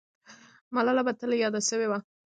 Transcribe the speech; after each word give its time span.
ملاله 0.73 1.01
به 1.07 1.13
تل 1.19 1.31
یاده 1.43 1.61
سوې 1.69 1.87
وه. 1.91 1.99